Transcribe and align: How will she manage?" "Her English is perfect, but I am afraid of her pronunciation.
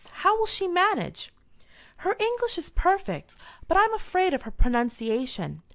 How 0.25 0.35
will 0.35 0.47
she 0.47 0.67
manage?" 0.67 1.31
"Her 1.97 2.15
English 2.17 2.57
is 2.57 2.71
perfect, 2.71 3.35
but 3.67 3.77
I 3.77 3.83
am 3.83 3.93
afraid 3.93 4.33
of 4.33 4.41
her 4.41 4.49
pronunciation. 4.51 5.61